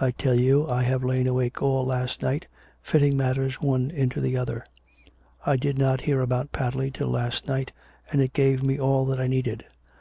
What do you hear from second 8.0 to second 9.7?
and it gave me all that I needed.